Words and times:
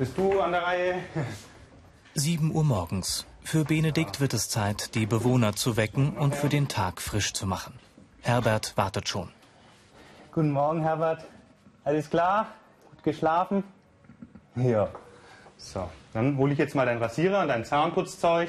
Bist 0.00 0.16
du 0.16 0.40
an 0.40 0.52
der 0.52 0.62
Reihe? 0.62 0.94
7 2.14 2.54
Uhr 2.54 2.64
morgens. 2.64 3.26
Für 3.42 3.64
Benedikt 3.64 4.18
wird 4.18 4.32
es 4.32 4.48
Zeit, 4.48 4.94
die 4.94 5.04
Bewohner 5.04 5.54
zu 5.54 5.76
wecken 5.76 6.16
und 6.16 6.34
für 6.34 6.48
den 6.48 6.68
Tag 6.68 7.02
frisch 7.02 7.34
zu 7.34 7.46
machen. 7.46 7.78
Herbert 8.22 8.78
wartet 8.78 9.10
schon. 9.10 9.28
Guten 10.32 10.52
Morgen, 10.52 10.80
Herbert. 10.80 11.26
Alles 11.84 12.08
klar? 12.08 12.46
Gut 12.90 13.02
geschlafen? 13.02 13.62
Ja. 14.56 14.88
So, 15.58 15.86
dann 16.14 16.38
hole 16.38 16.54
ich 16.54 16.58
jetzt 16.58 16.74
mal 16.74 16.86
deinen 16.86 17.02
Rasierer 17.02 17.42
und 17.42 17.48
dein 17.48 17.66
Zahnputzzeug. 17.66 18.48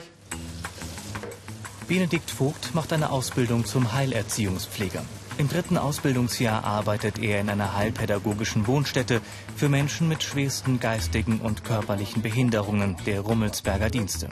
Benedikt 1.86 2.32
Vogt 2.32 2.74
macht 2.74 2.94
eine 2.94 3.10
Ausbildung 3.10 3.66
zum 3.66 3.92
Heilerziehungspfleger. 3.92 5.04
Im 5.38 5.50
dritten 5.50 5.78
Ausbildungsjahr 5.78 6.64
arbeitet 6.64 7.18
er 7.18 7.40
in 7.40 7.50
einer 7.50 7.76
heilpädagogischen 7.76 8.68
Wohnstätte 8.68 9.22
für 9.56 9.70
Menschen 9.70 10.08
mit 10.08 10.24
schwersten 10.24 10.80
geistigen 10.80 11.40
und 11.40 11.64
körperlichen 11.64 12.22
Behinderungen 12.22 12.98
der 13.06 13.22
Rummelsberger 13.22 13.90
Dienste. 13.90 14.30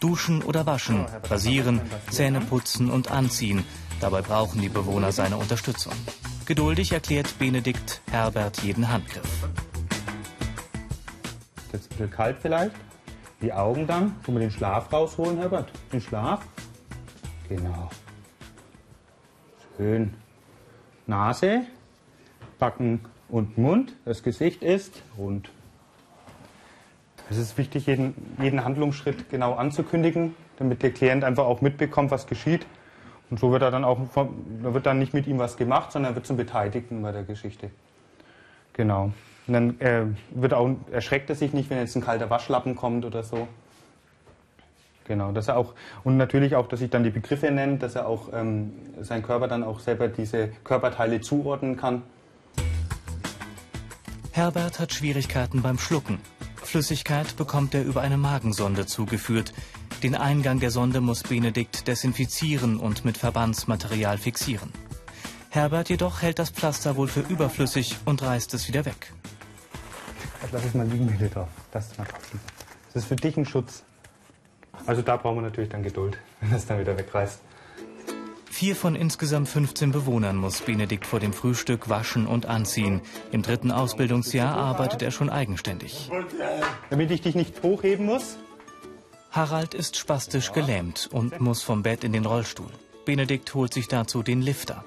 Duschen 0.00 0.42
oder 0.42 0.66
waschen, 0.66 1.06
rasieren, 1.30 1.80
Zähne 2.10 2.40
putzen 2.40 2.90
und 2.90 3.10
anziehen. 3.10 3.64
Dabei 4.00 4.22
brauchen 4.22 4.60
die 4.60 4.68
Bewohner 4.68 5.12
seine 5.12 5.36
Unterstützung. 5.36 5.92
Geduldig 6.46 6.92
erklärt 6.92 7.38
Benedikt 7.38 8.02
Herbert 8.10 8.62
jeden 8.62 8.90
Handgriff. 8.90 9.48
Jetzt 11.72 11.86
ein 11.86 11.88
bisschen 11.88 12.10
kalt 12.10 12.36
vielleicht. 12.40 12.74
Die 13.40 13.52
Augen 13.52 13.86
dann. 13.86 14.14
Können 14.22 14.38
wir 14.38 14.46
den 14.46 14.50
Schlaf 14.50 14.92
rausholen, 14.92 15.38
Herbert? 15.38 15.70
Den 15.92 16.00
Schlaf? 16.00 16.40
Genau. 17.48 17.88
Schön. 19.76 20.14
Nase, 21.08 21.62
Backen 22.60 23.00
und 23.28 23.58
Mund. 23.58 23.96
Das 24.04 24.22
Gesicht 24.22 24.62
ist 24.62 25.02
rund. 25.18 25.50
Es 27.28 27.38
ist 27.38 27.58
wichtig, 27.58 27.86
jeden, 27.86 28.14
jeden 28.40 28.64
Handlungsschritt 28.64 29.30
genau 29.30 29.54
anzukündigen, 29.54 30.36
damit 30.58 30.84
der 30.84 30.92
Klient 30.92 31.24
einfach 31.24 31.44
auch 31.44 31.60
mitbekommt, 31.60 32.12
was 32.12 32.28
geschieht. 32.28 32.66
Und 33.30 33.40
so 33.40 33.50
wird 33.50 33.62
er 33.62 33.72
dann 33.72 33.84
auch, 33.84 33.98
da 34.14 34.28
wird 34.74 34.86
dann 34.86 35.00
nicht 35.00 35.12
mit 35.12 35.26
ihm 35.26 35.40
was 35.40 35.56
gemacht, 35.56 35.90
sondern 35.90 36.12
er 36.12 36.14
wird 36.14 36.26
zum 36.26 36.36
Beteiligten 36.36 37.02
bei 37.02 37.10
der 37.10 37.24
Geschichte. 37.24 37.70
Genau. 38.74 39.10
Und 39.46 39.52
dann 39.52 39.80
äh, 39.80 40.04
wird 40.30 40.54
auch, 40.54 40.70
erschreckt 40.92 41.30
er 41.30 41.36
sich 41.36 41.52
nicht, 41.52 41.68
wenn 41.68 41.78
jetzt 41.78 41.96
ein 41.96 42.02
kalter 42.02 42.30
Waschlappen 42.30 42.76
kommt 42.76 43.04
oder 43.04 43.24
so. 43.24 43.48
Genau, 45.04 45.32
dass 45.32 45.48
er 45.48 45.56
auch, 45.56 45.74
und 46.02 46.16
natürlich 46.16 46.54
auch, 46.56 46.66
dass 46.66 46.80
ich 46.80 46.90
dann 46.90 47.04
die 47.04 47.10
Begriffe 47.10 47.50
nenne, 47.50 47.76
dass 47.76 47.94
er 47.94 48.08
auch 48.08 48.30
ähm, 48.32 48.72
sein 49.02 49.22
Körper 49.22 49.48
dann 49.48 49.62
auch 49.62 49.80
selber 49.80 50.08
diese 50.08 50.48
Körperteile 50.64 51.20
zuordnen 51.20 51.76
kann. 51.76 52.02
Herbert 54.32 54.80
hat 54.80 54.92
Schwierigkeiten 54.92 55.62
beim 55.62 55.78
Schlucken. 55.78 56.18
Flüssigkeit 56.56 57.36
bekommt 57.36 57.74
er 57.74 57.84
über 57.84 58.00
eine 58.00 58.16
Magensonde 58.16 58.86
zugeführt. 58.86 59.52
Den 60.02 60.14
Eingang 60.16 60.58
der 60.58 60.70
Sonde 60.70 61.00
muss 61.00 61.22
Benedikt 61.22 61.86
desinfizieren 61.86 62.78
und 62.78 63.04
mit 63.04 63.16
Verbandsmaterial 63.16 64.18
fixieren. 64.18 64.72
Herbert 65.50 65.88
jedoch 65.88 66.22
hält 66.22 66.40
das 66.40 66.50
Pflaster 66.50 66.96
wohl 66.96 67.06
für 67.06 67.20
überflüssig 67.20 67.96
und 68.06 68.22
reißt 68.22 68.54
es 68.54 68.66
wieder 68.66 68.84
weg. 68.86 69.12
Lass 70.50 70.64
es 70.64 70.74
mal 70.74 70.86
liegen, 70.86 71.06
mal 71.06 71.46
das 71.72 71.92
ist 72.94 73.06
für 73.06 73.16
dich 73.16 73.36
ein 73.36 73.46
Schutz. 73.46 73.84
Also 74.86 75.02
da 75.02 75.16
brauchen 75.16 75.38
wir 75.38 75.42
natürlich 75.42 75.70
dann 75.70 75.82
Geduld, 75.82 76.18
wenn 76.40 76.50
das 76.50 76.66
dann 76.66 76.78
wieder 76.78 76.96
wegreißt. 76.96 77.40
Vier 78.50 78.76
von 78.76 78.94
insgesamt 78.94 79.48
15 79.48 79.90
Bewohnern 79.90 80.36
muss 80.36 80.60
Benedikt 80.60 81.06
vor 81.06 81.18
dem 81.18 81.32
Frühstück 81.32 81.88
waschen 81.88 82.28
und 82.28 82.46
anziehen. 82.46 83.00
Im 83.32 83.42
dritten 83.42 83.72
Ausbildungsjahr 83.72 84.56
arbeitet 84.56 85.02
er 85.02 85.10
schon 85.10 85.28
eigenständig. 85.28 86.08
Damit 86.88 87.10
ich 87.10 87.20
dich 87.20 87.34
nicht 87.34 87.60
hochheben 87.64 88.06
muss? 88.06 88.36
Harald 89.32 89.74
ist 89.74 89.96
spastisch 89.96 90.52
gelähmt 90.52 91.08
und 91.10 91.40
muss 91.40 91.62
vom 91.62 91.82
Bett 91.82 92.04
in 92.04 92.12
den 92.12 92.24
Rollstuhl. 92.24 92.70
Benedikt 93.04 93.52
holt 93.54 93.74
sich 93.74 93.88
dazu 93.88 94.22
den 94.22 94.40
Lifter. 94.40 94.84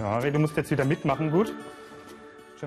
Ja, 0.00 0.18
du 0.18 0.38
musst 0.40 0.56
jetzt 0.56 0.72
wieder 0.72 0.84
mitmachen, 0.84 1.30
gut? 1.30 1.54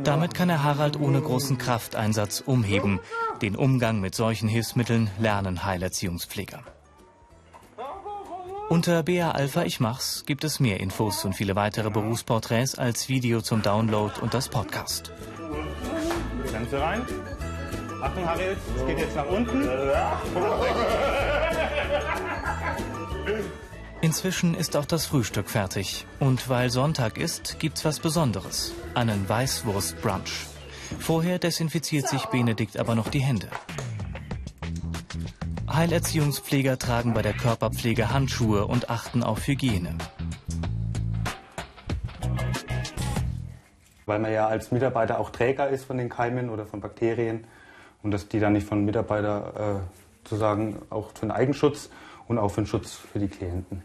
Damit 0.01 0.33
kann 0.33 0.49
er 0.49 0.63
Harald 0.63 0.99
ohne 0.99 1.21
großen 1.21 1.57
Krafteinsatz 1.57 2.41
umheben. 2.45 2.99
Den 3.43 3.57
Umgang 3.57 3.99
mit 3.99 4.15
solchen 4.15 4.47
Hilfsmitteln 4.47 5.09
lernen 5.19 5.65
Heilerziehungspfleger. 5.65 6.63
Unter 8.69 9.03
BA 9.03 9.31
Alpha 9.31 9.63
Ich 9.63 9.81
Mach's 9.81 10.23
gibt 10.25 10.45
es 10.45 10.61
mehr 10.61 10.79
Infos 10.79 11.25
und 11.25 11.33
viele 11.33 11.57
weitere 11.57 11.89
Berufsporträts 11.89 12.75
als 12.75 13.09
Video 13.09 13.41
zum 13.41 13.61
Download 13.61 14.13
und 14.21 14.33
das 14.33 14.47
Podcast. 14.47 15.11
Ganze 16.53 16.79
rein. 16.79 17.01
Achtung, 18.01 18.25
Harald, 18.25 18.57
es 18.77 18.85
geht 18.85 18.99
jetzt 18.99 19.15
nach 19.17 19.27
unten. 19.27 19.67
Inzwischen 23.99 24.55
ist 24.55 24.77
auch 24.77 24.85
das 24.85 25.05
Frühstück 25.05 25.49
fertig. 25.49 26.05
Und 26.21 26.47
weil 26.47 26.69
Sonntag 26.69 27.17
ist, 27.17 27.59
gibt's 27.59 27.83
was 27.83 27.99
Besonderes. 27.99 28.71
Einen 28.93 29.27
Weißwurst-Brunch. 29.27 30.52
Vorher 30.99 31.39
desinfiziert 31.39 32.07
sich 32.07 32.25
Benedikt 32.27 32.77
aber 32.77 32.95
noch 32.95 33.09
die 33.09 33.19
Hände. 33.19 33.47
Heilerziehungspfleger 35.71 36.77
tragen 36.77 37.13
bei 37.13 37.21
der 37.21 37.33
Körperpflege 37.33 38.11
Handschuhe 38.11 38.67
und 38.67 38.89
achten 38.89 39.23
auf 39.23 39.47
Hygiene. 39.47 39.97
Weil 44.05 44.19
man 44.19 44.31
ja 44.31 44.47
als 44.47 44.71
Mitarbeiter 44.71 45.19
auch 45.19 45.29
Träger 45.29 45.69
ist 45.69 45.85
von 45.85 45.97
den 45.97 46.09
Keimen 46.09 46.49
oder 46.49 46.65
von 46.65 46.81
Bakterien 46.81 47.45
und 48.03 48.11
dass 48.11 48.27
die 48.27 48.39
dann 48.39 48.53
nicht 48.53 48.67
von 48.67 48.85
Mitarbeiter 48.85 49.81
äh, 49.81 50.27
sozusagen 50.29 50.81
auch 50.89 51.09
für 51.13 51.25
den 51.25 51.31
Eigenschutz 51.31 51.89
und 52.27 52.37
auch 52.37 52.49
für 52.49 52.61
den 52.61 52.67
Schutz 52.67 52.93
für 52.93 53.19
die 53.19 53.27
Klienten. 53.27 53.81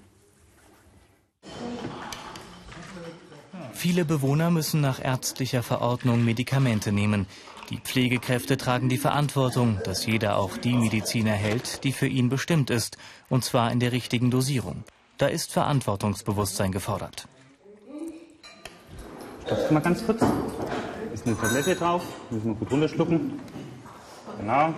Viele 3.79 4.05
Bewohner 4.05 4.51
müssen 4.51 4.81
nach 4.81 5.01
ärztlicher 5.01 5.63
Verordnung 5.63 6.25
Medikamente 6.25 6.91
nehmen. 6.91 7.27
Die 7.71 7.79
Pflegekräfte 7.79 8.57
tragen 8.57 8.89
die 8.89 8.99
Verantwortung, 8.99 9.79
dass 9.85 10.05
jeder 10.05 10.37
auch 10.37 10.57
die 10.57 10.73
Medizin 10.73 11.29
erhält, 11.29 11.85
die 11.85 11.93
für 11.93 12.09
ihn 12.09 12.29
bestimmt 12.29 12.71
ist, 12.71 12.99
und 13.29 13.45
zwar 13.45 13.71
in 13.71 13.79
der 13.79 13.93
richtigen 13.93 14.33
Dosierung. 14.33 14.83
Da 15.17 15.29
ist 15.29 15.53
Verantwortungsbewusstsein 15.53 16.73
gefordert. 16.73 17.29
Stoppst 19.47 19.71
du 19.71 19.75
mal 19.75 19.81
ganz 19.81 20.05
kurz? 20.05 20.25
Ist 21.15 21.25
eine 21.25 21.39
Tablette 21.39 21.77
drauf, 21.77 22.03
müssen 22.31 22.47
wir 22.47 22.55
gut 22.57 22.73
runterschlucken. 22.73 23.39
Genau. 24.41 24.75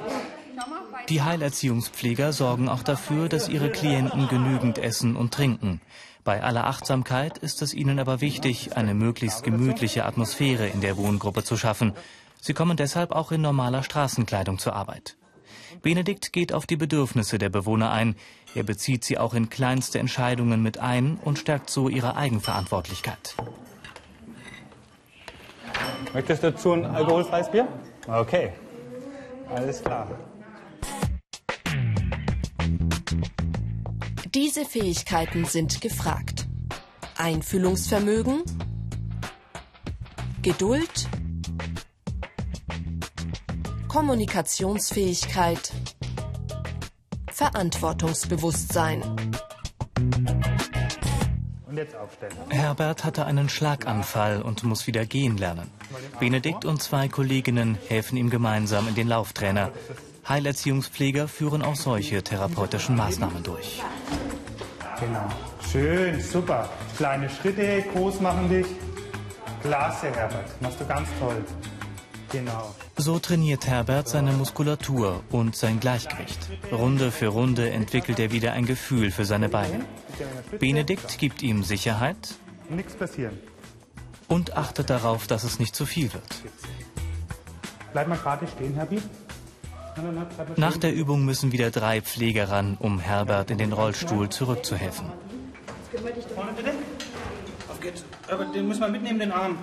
Die 1.10 1.22
Heilerziehungspfleger 1.22 2.32
sorgen 2.32 2.68
auch 2.68 2.84
dafür, 2.84 3.28
dass 3.28 3.48
ihre 3.48 3.68
Klienten 3.68 4.28
genügend 4.28 4.78
essen 4.78 5.16
und 5.16 5.34
trinken. 5.34 5.80
Bei 6.22 6.40
aller 6.40 6.68
Achtsamkeit 6.68 7.36
ist 7.36 7.62
es 7.62 7.74
ihnen 7.74 7.98
aber 7.98 8.20
wichtig, 8.20 8.76
eine 8.76 8.94
möglichst 8.94 9.42
gemütliche 9.42 10.04
Atmosphäre 10.04 10.68
in 10.68 10.80
der 10.80 10.96
Wohngruppe 10.96 11.42
zu 11.42 11.56
schaffen. 11.56 11.94
Sie 12.40 12.54
kommen 12.54 12.76
deshalb 12.76 13.10
auch 13.10 13.32
in 13.32 13.40
normaler 13.40 13.82
Straßenkleidung 13.82 14.60
zur 14.60 14.76
Arbeit. 14.76 15.16
Benedikt 15.82 16.32
geht 16.32 16.52
auf 16.52 16.64
die 16.64 16.76
Bedürfnisse 16.76 17.38
der 17.38 17.48
Bewohner 17.48 17.90
ein. 17.90 18.14
Er 18.54 18.62
bezieht 18.62 19.02
sie 19.02 19.18
auch 19.18 19.34
in 19.34 19.50
kleinste 19.50 19.98
Entscheidungen 19.98 20.62
mit 20.62 20.78
ein 20.78 21.18
und 21.24 21.40
stärkt 21.40 21.70
so 21.70 21.88
ihre 21.88 22.14
Eigenverantwortlichkeit. 22.14 23.34
Möchtest 26.14 26.44
du 26.44 26.52
dazu 26.52 26.72
ein 26.72 26.84
alkoholfreies 26.84 27.50
Bier? 27.50 27.66
Okay, 28.06 28.52
alles 29.52 29.82
klar. 29.82 30.06
Diese 34.34 34.64
Fähigkeiten 34.64 35.44
sind 35.44 35.80
gefragt. 35.80 36.46
Einfühlungsvermögen, 37.16 38.44
Geduld, 40.40 41.08
Kommunikationsfähigkeit, 43.88 45.72
Verantwortungsbewusstsein. 47.32 49.02
Und 51.66 51.76
jetzt 51.76 51.96
aufstellen. 51.96 52.36
Herbert 52.50 53.04
hatte 53.04 53.26
einen 53.26 53.48
Schlaganfall 53.48 54.42
und 54.42 54.62
muss 54.62 54.86
wieder 54.86 55.06
gehen 55.06 55.38
lernen. 55.38 55.68
Benedikt 56.20 56.64
und 56.64 56.80
zwei 56.80 57.08
Kolleginnen 57.08 57.76
helfen 57.88 58.16
ihm 58.16 58.30
gemeinsam 58.30 58.86
in 58.86 58.94
den 58.94 59.08
Lauftrainer. 59.08 59.72
Heilerziehungspfleger 60.30 61.26
führen 61.26 61.60
auch 61.60 61.74
solche 61.74 62.22
therapeutischen 62.22 62.96
Maßnahmen 62.96 63.42
durch. 63.42 63.82
Genau. 65.00 65.28
Schön, 65.70 66.20
super. 66.20 66.68
Kleine 66.96 67.28
Schritte, 67.28 67.84
groß 67.92 68.20
machen 68.20 68.48
dich. 68.48 68.66
Klasse, 69.60 70.10
Herbert. 70.14 70.62
Machst 70.62 70.80
du 70.80 70.86
ganz 70.86 71.08
toll. 71.18 71.44
Genau. 72.30 72.74
So 72.96 73.18
trainiert 73.18 73.66
Herbert 73.66 74.08
seine 74.08 74.32
Muskulatur 74.32 75.24
und 75.30 75.56
sein 75.56 75.80
Gleichgewicht. 75.80 76.38
Runde 76.70 77.10
für 77.10 77.28
Runde 77.28 77.70
entwickelt 77.70 78.20
er 78.20 78.30
wieder 78.30 78.52
ein 78.52 78.66
Gefühl 78.66 79.10
für 79.10 79.24
seine 79.24 79.48
Beine. 79.48 79.84
Benedikt 80.60 81.18
gibt 81.18 81.42
ihm 81.42 81.64
Sicherheit. 81.64 82.36
Nichts 82.68 82.94
passieren. 82.94 83.36
Und 84.28 84.56
achtet 84.56 84.90
darauf, 84.90 85.26
dass 85.26 85.42
es 85.42 85.58
nicht 85.58 85.74
zu 85.74 85.86
viel 85.86 86.12
wird. 86.12 86.42
Bleib 87.92 88.06
mal 88.06 88.18
gerade 88.18 88.46
stehen, 88.46 88.74
Herbie. 88.74 89.02
Nach 90.56 90.76
der 90.76 90.94
Übung 90.94 91.24
müssen 91.24 91.52
wieder 91.52 91.70
drei 91.70 92.00
Pfleger 92.00 92.50
ran, 92.50 92.76
um 92.78 92.98
Herbert 93.00 93.50
in 93.50 93.58
den 93.58 93.72
Rollstuhl 93.72 94.28
zurückzuhelfen. 94.28 95.06
Vorne 96.34 96.52
bitte. 96.56 96.72
Auf 97.68 97.80
geht's. 97.80 98.04
Aber 98.30 98.44
den 98.44 98.68
müssen 98.68 98.80
wir 98.80 98.88
mitnehmen, 98.88 99.18
den 99.18 99.32
Arm. 99.32 99.58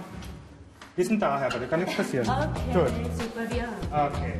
Wir 0.95 1.05
sind 1.05 1.21
da, 1.21 1.39
Herbert, 1.39 1.61
da 1.61 1.65
kann 1.67 1.79
nichts 1.81 1.95
passieren. 1.95 2.27
Okay, 2.27 2.73
Gut. 2.73 3.17
super, 3.17 3.49
wir 3.49 3.67
Okay. 3.91 4.33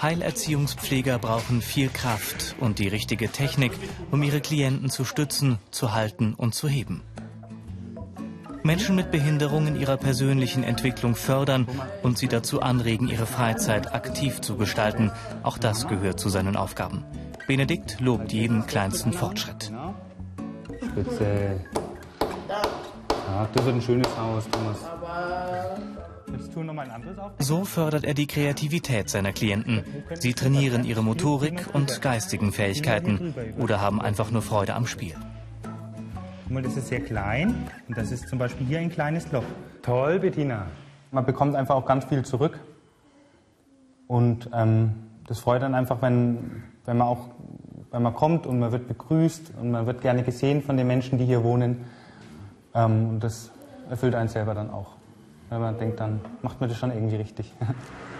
Heilerziehungspfleger 0.00 1.18
brauchen 1.18 1.62
viel 1.62 1.88
Kraft 1.88 2.54
und 2.60 2.78
die 2.78 2.88
richtige 2.88 3.30
Technik, 3.30 3.72
um 4.10 4.22
ihre 4.22 4.42
Klienten 4.42 4.90
zu 4.90 5.04
stützen, 5.04 5.58
zu 5.70 5.94
halten 5.94 6.34
und 6.34 6.54
zu 6.54 6.68
heben. 6.68 7.02
Menschen 8.66 8.96
mit 8.96 9.10
Behinderung 9.10 9.68
in 9.68 9.80
ihrer 9.80 9.96
persönlichen 9.96 10.64
Entwicklung 10.64 11.14
fördern 11.14 11.66
und 12.02 12.18
sie 12.18 12.28
dazu 12.28 12.60
anregen, 12.60 13.08
ihre 13.08 13.26
Freizeit 13.26 13.94
aktiv 13.94 14.40
zu 14.40 14.56
gestalten. 14.56 15.12
Auch 15.42 15.56
das 15.56 15.86
gehört 15.86 16.18
zu 16.18 16.28
seinen 16.28 16.56
Aufgaben. 16.56 17.04
Benedikt 17.46 18.00
lobt 18.00 18.32
jeden 18.32 18.66
kleinsten 18.66 19.12
Fortschritt. 19.12 19.72
Spitze. 20.90 21.60
Ja, 22.18 23.48
das 23.52 23.64
wird 23.64 23.76
ein 23.76 23.82
schönes 23.82 24.18
Haus, 24.18 24.44
Thomas. 24.50 24.78
So 27.38 27.64
fördert 27.64 28.04
er 28.04 28.14
die 28.14 28.26
Kreativität 28.26 29.08
seiner 29.08 29.32
Klienten. 29.32 29.84
Sie 30.14 30.34
trainieren 30.34 30.84
ihre 30.84 31.02
Motorik 31.02 31.68
und 31.72 32.02
geistigen 32.02 32.52
Fähigkeiten 32.52 33.34
oder 33.58 33.80
haben 33.80 34.00
einfach 34.00 34.30
nur 34.30 34.42
Freude 34.42 34.74
am 34.74 34.86
Spiel. 34.86 35.14
Guck 36.46 36.54
mal, 36.54 36.62
das 36.62 36.76
ist 36.76 36.86
sehr 36.86 37.00
klein 37.00 37.56
und 37.88 37.98
das 37.98 38.12
ist 38.12 38.28
zum 38.28 38.38
Beispiel 38.38 38.64
hier 38.68 38.78
ein 38.78 38.88
kleines 38.88 39.32
Loch. 39.32 39.42
Toll, 39.82 40.20
Bettina. 40.20 40.66
Man 41.10 41.26
bekommt 41.26 41.56
einfach 41.56 41.74
auch 41.74 41.86
ganz 41.86 42.04
viel 42.04 42.24
zurück. 42.24 42.60
Und 44.06 44.48
ähm, 44.54 44.94
das 45.26 45.40
freut 45.40 45.62
dann 45.62 45.74
einfach, 45.74 46.02
wenn, 46.02 46.62
wenn 46.84 46.98
man 46.98 47.08
auch 47.08 47.30
wenn 47.90 48.00
man 48.00 48.14
kommt 48.14 48.46
und 48.46 48.60
man 48.60 48.70
wird 48.70 48.86
begrüßt 48.86 49.54
und 49.60 49.72
man 49.72 49.86
wird 49.86 50.02
gerne 50.02 50.22
gesehen 50.22 50.62
von 50.62 50.76
den 50.76 50.86
Menschen, 50.86 51.18
die 51.18 51.24
hier 51.24 51.42
wohnen. 51.42 51.84
Ähm, 52.74 53.08
und 53.08 53.24
das 53.24 53.50
erfüllt 53.90 54.14
einen 54.14 54.28
selber 54.28 54.54
dann 54.54 54.70
auch. 54.70 54.92
Weil 55.48 55.58
man 55.58 55.76
denkt, 55.78 55.98
dann 55.98 56.20
macht 56.42 56.60
man 56.60 56.68
das 56.68 56.78
schon 56.78 56.92
irgendwie 56.92 57.16
richtig. 57.16 57.52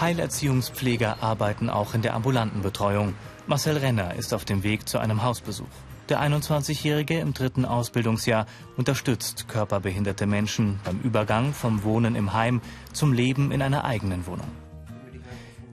Heilerziehungspfleger 0.00 1.22
arbeiten 1.22 1.70
auch 1.70 1.94
in 1.94 2.02
der 2.02 2.14
ambulanten 2.14 2.62
Betreuung. 2.62 3.14
Marcel 3.46 3.76
Renner 3.78 4.14
ist 4.14 4.34
auf 4.34 4.44
dem 4.44 4.62
Weg 4.62 4.88
zu 4.88 4.98
einem 4.98 5.22
Hausbesuch. 5.22 5.66
Der 6.08 6.20
21-Jährige 6.20 7.18
im 7.18 7.34
dritten 7.34 7.64
Ausbildungsjahr 7.64 8.46
unterstützt 8.76 9.48
körperbehinderte 9.48 10.26
Menschen 10.26 10.78
beim 10.84 11.00
Übergang 11.00 11.52
vom 11.52 11.82
Wohnen 11.82 12.14
im 12.14 12.32
Heim 12.32 12.60
zum 12.92 13.12
Leben 13.12 13.50
in 13.50 13.62
einer 13.62 13.84
eigenen 13.84 14.26
Wohnung. 14.26 14.50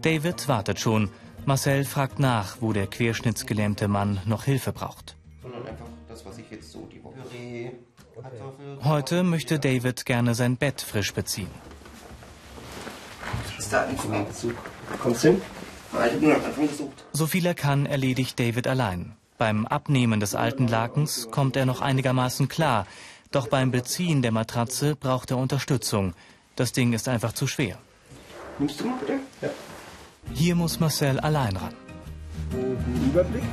David 0.01 0.47
wartet 0.47 0.79
schon. 0.79 1.09
Marcel 1.45 1.83
fragt 1.83 2.19
nach, 2.19 2.57
wo 2.61 2.73
der 2.73 2.87
querschnittsgelähmte 2.87 3.87
Mann 3.87 4.19
noch 4.25 4.45
Hilfe 4.45 4.71
braucht. 4.71 5.17
Heute 8.83 9.23
möchte 9.23 9.59
David 9.59 10.05
gerne 10.05 10.35
sein 10.35 10.57
Bett 10.57 10.81
frisch 10.81 11.13
beziehen. 11.13 11.49
Ist 13.73 13.79
da 13.79 14.13
ein 14.13 14.27
Besuch? 14.27 14.53
Kommst 15.01 15.23
du 15.23 15.29
hin? 15.29 15.41
Ich 15.93 15.97
habe 15.97 16.17
nur 16.17 16.35
am 16.35 16.45
Anfang 16.45 16.67
gesucht. 16.67 17.05
So 17.11 17.25
viel 17.25 17.43
er 17.43 17.55
kann, 17.55 17.87
erledigt 17.87 18.39
David 18.39 18.67
allein. 18.67 19.13
Beim 19.39 19.65
Abnehmen 19.65 20.19
des 20.19 20.35
alten 20.35 20.67
Lakens 20.67 21.29
kommt 21.31 21.55
er 21.55 21.65
noch 21.65 21.81
einigermaßen 21.81 22.47
klar. 22.49 22.85
Doch 23.31 23.47
beim 23.47 23.71
Beziehen 23.71 24.21
der 24.21 24.31
Matratze 24.31 24.95
braucht 24.95 25.31
er 25.31 25.37
Unterstützung. 25.37 26.13
Das 26.55 26.71
Ding 26.71 26.93
ist 26.93 27.07
einfach 27.07 27.33
zu 27.33 27.47
schwer. 27.47 27.79
Nimmst 28.59 28.79
du 28.79 28.85
mal 28.85 28.99
bitte? 28.99 29.19
Ja. 29.41 29.49
Hier 30.35 30.55
muss 30.55 30.79
Marcel 30.79 31.19
allein 31.19 31.57
ran. 31.57 31.73
Überblick. 33.07 33.43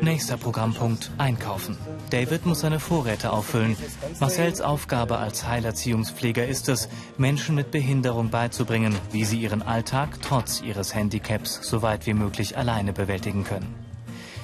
Nächster 0.00 0.36
Programmpunkt 0.36 1.10
Einkaufen. 1.18 1.76
David 2.10 2.46
muss 2.46 2.60
seine 2.60 2.80
Vorräte 2.80 3.32
auffüllen. 3.32 3.76
Marcels 4.20 4.60
Aufgabe 4.60 5.18
als 5.18 5.46
Heilerziehungspfleger 5.46 6.46
ist 6.46 6.68
es, 6.68 6.88
Menschen 7.16 7.54
mit 7.54 7.70
Behinderung 7.70 8.30
beizubringen, 8.30 8.96
wie 9.12 9.24
sie 9.24 9.40
ihren 9.40 9.62
Alltag 9.62 10.20
trotz 10.22 10.60
ihres 10.60 10.94
Handicaps 10.94 11.60
so 11.62 11.82
weit 11.82 12.06
wie 12.06 12.14
möglich 12.14 12.56
alleine 12.56 12.92
bewältigen 12.92 13.44
können. 13.44 13.74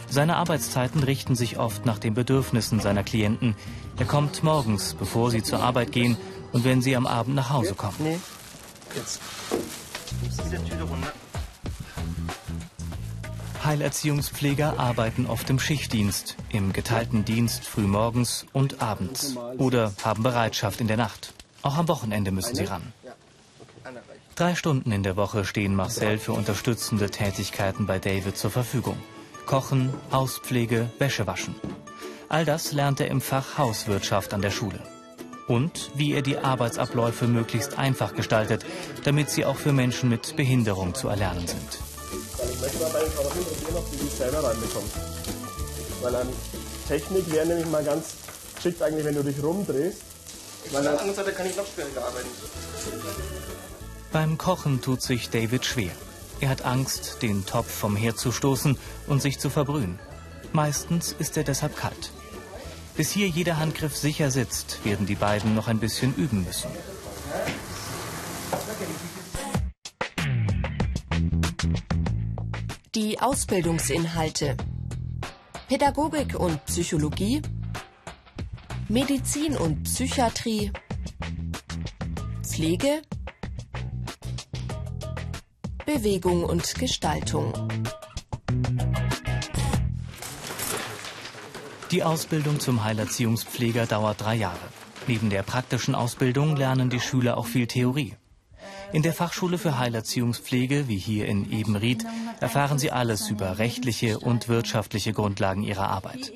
Seine 0.08 0.36
Arbeitszeiten 0.36 1.02
richten 1.02 1.34
sich 1.34 1.58
oft 1.58 1.86
nach 1.86 1.98
den 1.98 2.14
Bedürfnissen 2.14 2.80
seiner 2.80 3.02
Klienten. 3.02 3.56
Er 3.98 4.06
kommt 4.06 4.44
morgens, 4.44 4.94
bevor 4.94 5.30
sie 5.30 5.42
zur 5.42 5.60
Arbeit 5.60 5.92
gehen 5.92 6.16
und 6.52 6.64
wenn 6.64 6.82
sie 6.82 6.94
am 6.94 7.06
Abend 7.06 7.34
nach 7.34 7.50
Hause 7.50 7.74
kommen. 7.74 7.96
Nee. 7.98 8.18
Jetzt. 8.94 9.20
Diese 10.44 10.62
Tüte 10.64 10.82
runter? 10.82 11.12
Heilerziehungspfleger 13.64 14.78
arbeiten 14.78 15.26
oft 15.26 15.48
im 15.50 15.58
Schichtdienst, 15.58 16.36
im 16.50 16.72
geteilten 16.72 17.24
Dienst 17.24 17.64
frühmorgens 17.66 18.46
und 18.52 18.82
abends 18.82 19.36
oder 19.58 19.92
haben 20.02 20.22
Bereitschaft 20.22 20.80
in 20.80 20.88
der 20.88 20.96
Nacht. 20.96 21.32
Auch 21.62 21.78
am 21.78 21.88
Wochenende 21.88 22.30
müssen 22.30 22.54
sie 22.54 22.64
ran. 22.64 22.92
Drei 24.34 24.54
Stunden 24.54 24.90
in 24.92 25.02
der 25.02 25.16
Woche 25.16 25.44
stehen 25.44 25.74
Marcel 25.74 26.18
für 26.18 26.32
unterstützende 26.32 27.10
Tätigkeiten 27.10 27.86
bei 27.86 27.98
David 27.98 28.36
zur 28.36 28.50
Verfügung. 28.50 28.96
Kochen, 29.46 29.94
Hauspflege, 30.10 30.90
Wäsche 30.98 31.26
waschen. 31.26 31.54
All 32.28 32.44
das 32.44 32.72
lernt 32.72 33.00
er 33.00 33.08
im 33.08 33.20
Fach 33.20 33.58
Hauswirtschaft 33.58 34.34
an 34.34 34.42
der 34.42 34.50
Schule. 34.50 34.80
Und 35.46 35.90
wie 35.94 36.12
er 36.12 36.22
die 36.22 36.38
Arbeitsabläufe 36.38 37.28
möglichst 37.28 37.78
einfach 37.78 38.14
gestaltet, 38.14 38.64
damit 39.04 39.30
sie 39.30 39.44
auch 39.44 39.56
für 39.56 39.72
Menschen 39.72 40.08
mit 40.08 40.36
Behinderung 40.36 40.94
zu 40.94 41.08
erlernen 41.08 41.46
sind. 41.46 41.93
Bei 42.64 43.00
den 43.00 43.14
Kartoffeln 43.14 43.44
probieren, 43.44 43.76
ob 43.76 43.90
du 43.90 43.96
die 43.96 44.08
selber 44.08 44.42
reinbekommst. 44.42 44.94
Weil 46.00 46.14
an 46.16 46.28
Technik 46.88 47.30
wäre 47.30 47.46
nämlich 47.46 47.66
mal 47.66 47.84
ganz 47.84 48.06
geschickt 48.56 48.80
eigentlich, 48.80 49.04
wenn 49.04 49.14
du 49.14 49.22
dich 49.22 49.42
rumdrehst. 49.42 49.98
Weil 50.70 50.78
an 50.78 50.84
der 50.84 50.92
anderen 50.92 51.14
Seite 51.14 51.32
kann 51.32 51.46
ich 51.46 51.56
noch 51.56 51.66
schwieriger 51.66 52.06
arbeiten. 52.06 52.28
Beim 54.12 54.38
Kochen 54.38 54.80
tut 54.80 55.02
sich 55.02 55.28
David 55.28 55.66
schwer. 55.66 55.92
Er 56.40 56.48
hat 56.48 56.64
Angst, 56.64 57.18
den 57.20 57.44
Topf 57.44 57.70
vom 57.70 57.96
Herd 57.96 58.18
zu 58.18 58.32
stoßen 58.32 58.78
und 59.06 59.20
sich 59.20 59.38
zu 59.38 59.50
verbrühen. 59.50 59.98
Meistens 60.52 61.14
ist 61.18 61.36
er 61.36 61.44
deshalb 61.44 61.76
kalt. 61.76 62.12
Bis 62.96 63.10
hier 63.10 63.28
jeder 63.28 63.58
Handgriff 63.58 63.96
sicher 63.96 64.30
sitzt, 64.30 64.84
werden 64.84 65.04
die 65.04 65.16
beiden 65.16 65.54
noch 65.54 65.68
ein 65.68 65.80
bisschen 65.80 66.14
üben 66.14 66.44
müssen. 66.44 66.70
Die 72.94 73.18
Ausbildungsinhalte. 73.18 74.56
Pädagogik 75.66 76.38
und 76.38 76.64
Psychologie. 76.66 77.42
Medizin 78.88 79.56
und 79.56 79.82
Psychiatrie. 79.82 80.70
Pflege. 82.44 83.02
Bewegung 85.84 86.44
und 86.44 86.72
Gestaltung. 86.76 87.52
Die 91.90 92.04
Ausbildung 92.04 92.60
zum 92.60 92.84
Heilerziehungspfleger 92.84 93.86
dauert 93.86 94.20
drei 94.20 94.36
Jahre. 94.36 94.68
Neben 95.08 95.30
der 95.30 95.42
praktischen 95.42 95.96
Ausbildung 95.96 96.54
lernen 96.54 96.90
die 96.90 97.00
Schüler 97.00 97.38
auch 97.38 97.46
viel 97.46 97.66
Theorie. 97.66 98.14
In 98.92 99.02
der 99.02 99.12
Fachschule 99.12 99.58
für 99.58 99.78
Heilerziehungspflege, 99.78 100.88
wie 100.88 100.98
hier 100.98 101.26
in 101.26 101.50
Ebenried, 101.50 102.04
erfahren 102.40 102.78
sie 102.78 102.90
alles 102.90 103.30
über 103.30 103.58
rechtliche 103.58 104.18
und 104.18 104.48
wirtschaftliche 104.48 105.12
Grundlagen 105.12 105.62
ihrer 105.62 105.88
Arbeit. 105.88 106.32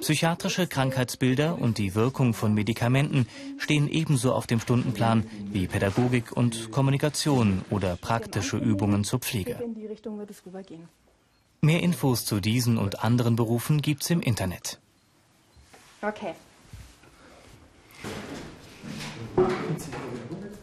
Psychiatrische 0.00 0.66
Krankheitsbilder 0.66 1.58
und 1.60 1.78
die 1.78 1.94
Wirkung 1.94 2.34
von 2.34 2.54
Medikamenten 2.54 3.28
stehen 3.58 3.88
ebenso 3.88 4.32
auf 4.32 4.48
dem 4.48 4.58
Stundenplan 4.58 5.24
wie 5.52 5.68
Pädagogik 5.68 6.32
und 6.32 6.72
Kommunikation 6.72 7.64
oder 7.70 7.96
praktische 7.96 8.56
Übungen 8.56 9.04
zur 9.04 9.20
Pflege. 9.20 9.62
Mehr 11.60 11.80
Infos 11.80 12.24
zu 12.24 12.40
diesen 12.40 12.78
und 12.78 13.04
anderen 13.04 13.36
Berufen 13.36 13.80
gibt's 13.80 14.10
im 14.10 14.20
Internet. 14.20 14.80
Okay. 16.02 16.34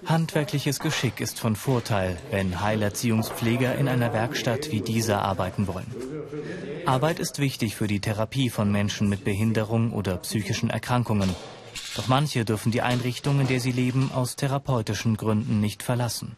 Handwerkliches 0.06 0.80
Geschick 0.80 1.20
ist 1.20 1.40
von 1.40 1.56
Vorteil, 1.56 2.18
wenn 2.32 2.62
Heilerziehungspfleger 2.62 3.76
in 3.76 3.88
einer 3.88 4.14
Werkstatt 4.14 4.72
wie 4.72 4.82
dieser 4.82 5.22
arbeiten 5.22 5.68
wollen. 5.68 5.94
Arbeit 6.86 7.20
ist 7.20 7.40
wichtig 7.40 7.76
für 7.76 7.88
die 7.88 8.00
Therapie 8.00 8.50
von 8.50 8.72
Menschen 8.72 9.10
mit 9.10 9.24
Behinderung 9.24 9.92
oder 9.92 10.18
psychischen 10.18 10.70
Erkrankungen. 10.70 11.36
Doch 11.96 12.08
manche 12.08 12.46
dürfen 12.46 12.72
die 12.72 12.82
Einrichtung, 12.82 13.40
in 13.40 13.48
der 13.48 13.60
sie 13.60 13.72
leben, 13.72 14.12
aus 14.14 14.36
therapeutischen 14.36 15.18
Gründen 15.18 15.60
nicht 15.60 15.84
verlassen. 15.84 16.36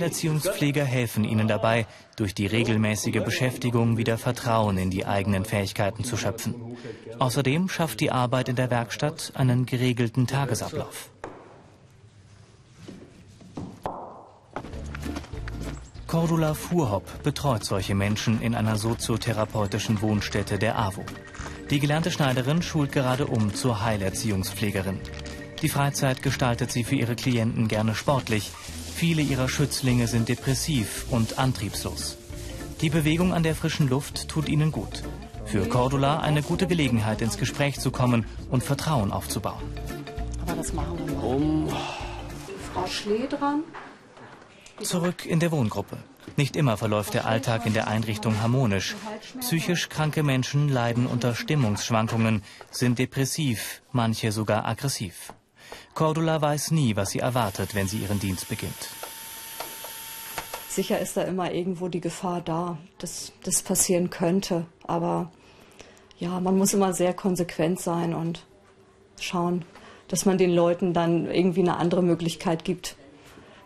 Heilerziehungspfleger 0.00 0.84
helfen 0.84 1.24
ihnen 1.24 1.46
dabei, 1.46 1.86
durch 2.16 2.34
die 2.34 2.46
regelmäßige 2.46 3.22
Beschäftigung 3.22 3.98
wieder 3.98 4.16
Vertrauen 4.16 4.78
in 4.78 4.88
die 4.88 5.04
eigenen 5.04 5.44
Fähigkeiten 5.44 6.04
zu 6.04 6.16
schöpfen. 6.16 6.54
Außerdem 7.18 7.68
schafft 7.68 8.00
die 8.00 8.10
Arbeit 8.10 8.48
in 8.48 8.56
der 8.56 8.70
Werkstatt 8.70 9.32
einen 9.34 9.66
geregelten 9.66 10.26
Tagesablauf. 10.26 11.10
Cordula 16.06 16.54
Fuhrhopp 16.54 17.22
betreut 17.22 17.64
solche 17.64 17.94
Menschen 17.94 18.40
in 18.40 18.54
einer 18.54 18.76
soziotherapeutischen 18.76 20.00
Wohnstätte 20.00 20.58
der 20.58 20.78
AWO. 20.78 21.04
Die 21.68 21.78
gelernte 21.78 22.10
Schneiderin 22.10 22.62
schult 22.62 22.90
gerade 22.90 23.26
um 23.26 23.54
zur 23.54 23.84
Heilerziehungspflegerin. 23.84 24.98
Die 25.60 25.68
Freizeit 25.68 26.22
gestaltet 26.22 26.72
sie 26.72 26.84
für 26.84 26.96
ihre 26.96 27.16
Klienten 27.16 27.68
gerne 27.68 27.94
sportlich. 27.94 28.50
Viele 29.00 29.22
ihrer 29.22 29.48
Schützlinge 29.48 30.06
sind 30.06 30.28
depressiv 30.28 31.06
und 31.08 31.38
antriebslos. 31.38 32.18
Die 32.82 32.90
Bewegung 32.90 33.32
an 33.32 33.42
der 33.42 33.54
frischen 33.54 33.88
Luft 33.88 34.28
tut 34.28 34.46
ihnen 34.46 34.72
gut. 34.72 35.02
Für 35.46 35.66
Cordula 35.66 36.20
eine 36.20 36.42
gute 36.42 36.66
Gelegenheit, 36.66 37.22
ins 37.22 37.38
Gespräch 37.38 37.80
zu 37.80 37.92
kommen 37.92 38.26
und 38.50 38.62
Vertrauen 38.62 39.10
aufzubauen. 39.10 39.62
Aber 40.42 40.52
das 40.52 40.74
machen 40.74 40.98
wir 40.98 41.14
mal. 41.14 41.24
Um. 41.24 41.68
Frau 42.74 42.86
Schlee 42.86 43.26
dran. 43.26 43.62
Zurück 44.82 45.24
in 45.24 45.40
der 45.40 45.50
Wohngruppe. 45.50 45.96
Nicht 46.36 46.54
immer 46.54 46.76
verläuft 46.76 47.14
der 47.14 47.24
Alltag 47.24 47.64
in 47.64 47.72
der 47.72 47.88
Einrichtung 47.88 48.42
harmonisch. 48.42 48.96
Psychisch 49.40 49.88
kranke 49.88 50.22
Menschen 50.22 50.68
leiden 50.68 51.06
unter 51.06 51.34
Stimmungsschwankungen, 51.34 52.42
sind 52.70 52.98
depressiv, 52.98 53.80
manche 53.92 54.30
sogar 54.30 54.66
aggressiv. 54.66 55.32
Cordula 55.94 56.40
weiß 56.40 56.70
nie, 56.70 56.96
was 56.96 57.10
sie 57.10 57.18
erwartet, 57.18 57.74
wenn 57.74 57.88
sie 57.88 57.98
ihren 57.98 58.20
Dienst 58.20 58.48
beginnt. 58.48 58.88
Sicher 60.68 61.00
ist 61.00 61.16
da 61.16 61.22
immer 61.22 61.52
irgendwo 61.52 61.88
die 61.88 62.00
Gefahr 62.00 62.40
da, 62.40 62.78
dass 62.98 63.32
das 63.42 63.62
passieren 63.62 64.08
könnte. 64.08 64.66
Aber 64.86 65.30
ja, 66.18 66.38
man 66.38 66.56
muss 66.56 66.74
immer 66.74 66.92
sehr 66.92 67.12
konsequent 67.12 67.80
sein 67.80 68.14
und 68.14 68.46
schauen, 69.18 69.64
dass 70.06 70.26
man 70.26 70.38
den 70.38 70.50
Leuten 70.50 70.92
dann 70.92 71.26
irgendwie 71.30 71.60
eine 71.60 71.76
andere 71.76 72.02
Möglichkeit 72.02 72.64
gibt, 72.64 72.96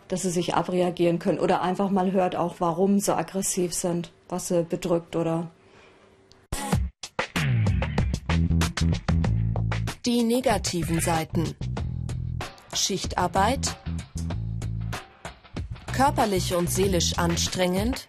dass 0.09 0.23
sie 0.23 0.31
sich 0.31 0.55
abreagieren 0.55 1.19
können 1.19 1.39
oder 1.39 1.63
einfach 1.63 1.91
mal 1.91 2.13
hört 2.13 2.37
auch, 2.37 2.57
warum 2.59 3.01
sie 3.01 3.15
aggressiv 3.15 3.75
sind, 3.75 4.13
was 4.29 4.49
sie 4.49 4.65
bedrückt 4.65 5.17
oder. 5.17 5.51
Die 10.07 10.23
negativen 10.23 11.01
Seiten. 11.01 11.55
Schichtarbeit. 12.77 13.77
Körperlich 15.93 16.55
und 16.55 16.71
seelisch 16.71 17.19
anstrengend. 17.19 18.07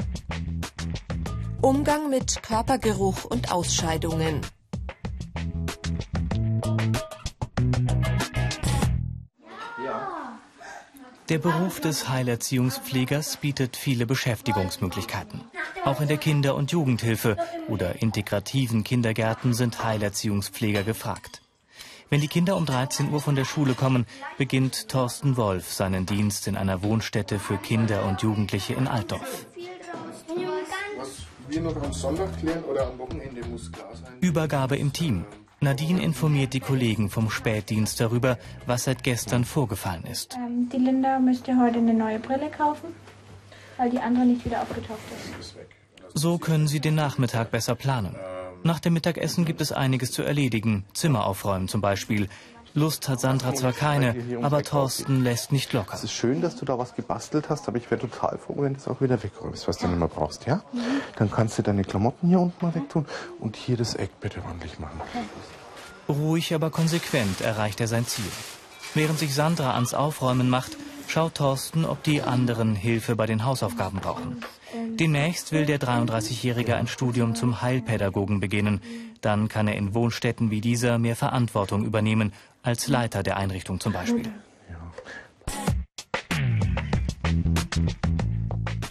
Umgang 1.62 2.10
mit 2.10 2.44
Körpergeruch 2.44 3.26
und 3.26 3.52
Ausscheidungen. 3.52 4.42
Der 11.30 11.40
Beruf 11.40 11.80
des 11.80 12.08
Heilerziehungspflegers 12.08 13.38
bietet 13.38 13.78
viele 13.78 14.06
Beschäftigungsmöglichkeiten. 14.06 15.42
Auch 15.84 16.00
in 16.00 16.08
der 16.08 16.18
Kinder- 16.18 16.54
und 16.56 16.72
Jugendhilfe 16.72 17.36
oder 17.68 18.02
integrativen 18.04 18.84
Kindergärten 18.84 19.56
sind 19.56 19.84
Heilerziehungspfleger 19.84 20.84
gefragt. 20.84 21.42
Wenn 22.10 22.22
die 22.22 22.28
Kinder 22.28 22.56
um 22.56 22.66
13 22.66 23.12
Uhr 23.12 23.20
von 23.20 23.36
der 23.36 23.46
Schule 23.46 23.74
kommen, 23.74 24.06
beginnt 24.38 24.90
Thorsten 24.90 25.38
Wolf 25.38 25.74
seinen 25.74 26.06
Dienst 26.06 26.48
in 26.48 26.56
einer 26.56 26.84
Wohnstätte 26.84 27.40
für 27.40 27.58
Kinder 27.58 28.06
und 28.06 28.22
Jugendliche 28.22 28.74
in 28.74 28.88
Altdorf. 28.88 29.48
Was 30.98 31.10
wir 31.48 31.62
noch 31.62 31.76
am 31.82 31.94
Sonntag 31.94 32.40
klären 32.40 32.64
oder 32.64 32.88
am 32.88 33.00
Wochenende 33.00 33.44
muss 33.48 33.72
klar 33.72 33.90
sein. 33.94 34.14
Übergabe 34.22 34.78
im 34.78 34.94
Team. 34.94 35.26
Nadine 35.62 36.04
informiert 36.04 36.54
die 36.54 36.60
Kollegen 36.60 37.10
vom 37.10 37.32
Spätdienst 37.32 38.00
darüber, 38.00 38.38
was 38.68 38.84
seit 38.84 39.04
gestern 39.04 39.44
vorgefallen 39.44 40.04
ist. 40.06 40.36
Ähm, 40.36 40.70
die 40.72 40.78
Linda 40.78 41.18
müsste 41.18 41.58
heute 41.60 41.80
eine 41.80 41.94
neue 41.94 42.20
Brille 42.20 42.52
kaufen, 42.52 42.90
weil 43.78 43.90
die 43.90 44.00
andere 44.00 44.26
nicht 44.26 44.46
wieder 44.46 44.62
aufgetaucht 44.62 45.00
ist. 45.40 45.56
So 46.14 46.38
können 46.38 46.68
sie 46.68 46.80
den 46.80 46.96
Nachmittag 46.96 47.50
besser 47.50 47.74
planen. 47.74 48.16
Nach 48.64 48.80
dem 48.80 48.94
Mittagessen 48.94 49.46
gibt 49.46 49.62
es 49.62 49.72
einiges 49.72 50.12
zu 50.12 50.24
erledigen, 50.24 50.86
Zimmer 50.94 51.26
aufräumen 51.26 51.68
zum 51.68 51.82
Beispiel. 51.82 52.28
Lust 52.74 53.08
hat 53.08 53.22
Sandra 53.22 53.54
zwar 53.54 53.72
keine, 53.72 54.16
aber 54.42 54.62
Thorsten 54.62 55.24
lässt 55.24 55.54
nicht 55.54 55.72
locker. 55.72 55.94
Es 55.94 56.04
ist 56.04 56.12
schön, 56.12 56.42
dass 56.42 56.58
du 56.58 56.66
da 56.66 56.78
was 56.78 56.94
gebastelt 56.94 57.50
hast, 57.50 57.70
aber 57.70 57.78
ich 57.78 57.90
wäre 57.90 58.02
total 58.02 58.38
froh, 58.38 58.56
wenn 58.58 58.74
du 58.74 58.80
es 58.80 58.88
auch 58.90 59.00
wieder 59.00 59.24
wegräumst, 59.24 59.68
was 59.70 59.78
du 59.78 59.88
nicht 59.88 59.98
mehr 59.98 60.10
brauchst, 60.10 60.46
ja? 60.46 60.62
Dann 61.16 61.32
kannst 61.32 61.58
du 61.58 61.62
deine 61.62 61.84
Klamotten 61.84 62.28
hier 62.28 62.40
unten 62.40 62.66
mal 62.66 62.76
wegtun 62.76 63.06
und 63.40 63.56
hier 63.56 63.78
das 63.78 63.96
Eck 63.96 64.20
bitte 64.20 64.44
ordentlich 64.44 64.78
machen. 64.78 65.00
Ruhig, 66.10 66.54
aber 66.54 66.70
konsequent 66.70 67.40
erreicht 67.40 67.80
er 67.80 67.88
sein 67.88 68.06
Ziel. 68.06 68.26
Während 68.94 69.20
sich 69.20 69.34
Sandra 69.34 69.74
ans 69.76 69.94
Aufräumen 69.94 70.50
macht, 70.50 70.76
schaut 71.08 71.36
Thorsten, 71.36 71.86
ob 71.86 72.04
die 72.04 72.24
anderen 72.24 72.76
Hilfe 72.76 73.16
bei 73.16 73.26
den 73.26 73.46
Hausaufgaben 73.46 74.00
brauchen. 74.00 74.42
Demnächst 75.00 75.52
will 75.52 75.66
der 75.66 75.80
33-Jährige 75.80 76.76
ein 76.76 76.88
Studium 76.88 77.36
zum 77.36 77.62
Heilpädagogen 77.62 78.40
beginnen. 78.40 78.82
Dann 79.22 79.48
kann 79.48 79.68
er 79.68 79.76
in 79.76 79.94
Wohnstätten 79.94 80.52
wie 80.52 80.62
dieser 80.62 80.98
mehr 80.98 81.16
Verantwortung 81.16 81.86
übernehmen, 81.86 82.34
als 82.64 82.88
Leiter 82.88 83.24
der 83.24 83.38
Einrichtung 83.38 83.80
zum 83.80 83.94
Beispiel. 83.94 84.24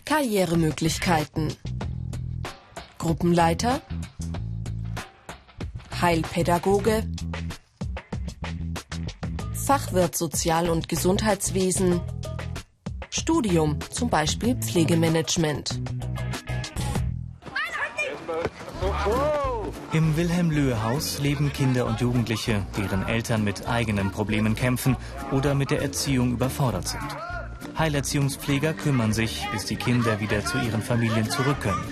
Karrieremöglichkeiten. 0.04 1.54
Gruppenleiter. 2.98 3.80
Heilpädagoge. 6.00 7.04
Fachwirt 9.54 10.16
Sozial- 10.16 10.70
und 10.70 10.88
Gesundheitswesen. 10.88 12.00
Studium, 13.16 13.78
zum 13.90 14.10
Beispiel 14.10 14.56
Pflegemanagement. 14.56 15.80
Im 19.92 20.16
Wilhelm-Löhe-Haus 20.16 21.20
leben 21.20 21.52
Kinder 21.52 21.86
und 21.86 22.00
Jugendliche, 22.00 22.66
deren 22.76 23.06
Eltern 23.06 23.44
mit 23.44 23.68
eigenen 23.68 24.10
Problemen 24.10 24.56
kämpfen 24.56 24.96
oder 25.30 25.54
mit 25.54 25.70
der 25.70 25.80
Erziehung 25.80 26.32
überfordert 26.32 26.88
sind. 26.88 27.06
Heilerziehungspfleger 27.78 28.74
kümmern 28.74 29.12
sich, 29.12 29.46
bis 29.52 29.64
die 29.64 29.76
Kinder 29.76 30.18
wieder 30.18 30.44
zu 30.44 30.58
ihren 30.58 30.82
Familien 30.82 31.30
zurück 31.30 31.60
können. 31.60 31.84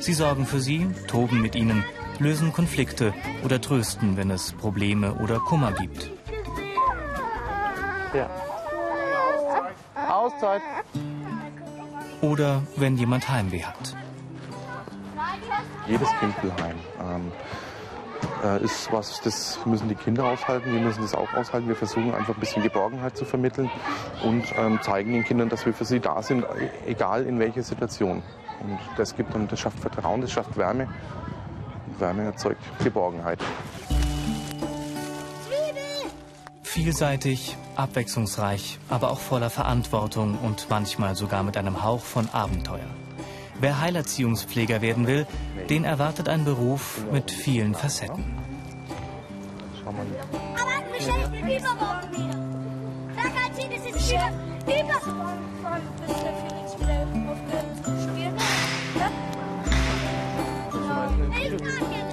Sie 0.00 0.12
sorgen 0.12 0.44
für 0.44 0.58
sie, 0.58 0.88
toben 1.06 1.40
mit 1.40 1.54
ihnen, 1.54 1.84
lösen 2.18 2.52
Konflikte 2.52 3.14
oder 3.44 3.60
trösten, 3.60 4.16
wenn 4.16 4.32
es 4.32 4.52
Probleme 4.54 5.14
oder 5.14 5.38
Kummer 5.38 5.70
gibt. 5.70 6.10
Ja. 8.12 8.47
Auszeit. 10.38 10.62
Oder 12.20 12.62
wenn 12.76 12.96
jemand 12.96 13.28
Heimweh 13.28 13.62
hat. 13.62 13.96
Jedes 15.86 16.08
Kind 16.20 16.42
will 16.42 16.52
heim. 16.62 16.76
Ähm, 17.00 17.32
äh, 18.44 18.62
ist 18.62 18.92
was, 18.92 19.20
das 19.22 19.58
müssen 19.64 19.88
die 19.88 19.94
Kinder 19.94 20.24
aushalten, 20.24 20.72
wir 20.72 20.80
müssen 20.80 21.02
das 21.02 21.14
auch 21.14 21.32
aushalten. 21.34 21.66
Wir 21.68 21.76
versuchen 21.76 22.14
einfach 22.14 22.34
ein 22.34 22.40
bisschen 22.40 22.62
Geborgenheit 22.62 23.16
zu 23.16 23.24
vermitteln 23.24 23.70
und 24.22 24.44
ähm, 24.56 24.80
zeigen 24.82 25.12
den 25.12 25.24
Kindern, 25.24 25.48
dass 25.48 25.66
wir 25.66 25.72
für 25.72 25.84
sie 25.84 26.00
da 26.00 26.22
sind, 26.22 26.44
egal 26.86 27.24
in 27.24 27.38
welcher 27.38 27.62
Situation. 27.62 28.22
Und 28.60 28.78
das 28.96 29.16
gibt 29.16 29.34
und 29.34 29.50
das 29.50 29.60
schafft 29.60 29.80
Vertrauen, 29.80 30.20
das 30.20 30.32
schafft 30.32 30.56
Wärme. 30.56 30.88
Und 31.86 32.00
Wärme 32.00 32.24
erzeugt 32.24 32.60
Geborgenheit. 32.82 33.38
Vielseitig, 36.78 37.56
abwechslungsreich, 37.74 38.78
aber 38.88 39.10
auch 39.10 39.18
voller 39.18 39.50
Verantwortung 39.50 40.38
und 40.38 40.70
manchmal 40.70 41.16
sogar 41.16 41.42
mit 41.42 41.56
einem 41.56 41.82
Hauch 41.82 42.02
von 42.02 42.28
Abenteuer. 42.28 42.86
Wer 43.58 43.80
Heilerziehungspfleger 43.80 44.80
werden 44.80 45.08
will, 45.08 45.26
den 45.68 45.82
erwartet 45.82 46.28
ein 46.28 46.44
Beruf 46.44 47.00
mit 47.10 47.32
vielen 47.32 47.74
Facetten. 47.74 48.24
Schau 49.82 49.90
mal. 49.90 50.06
Aber 50.54 50.70
Michelle, 50.92 51.28
ich 61.56 61.90
kann 61.90 62.07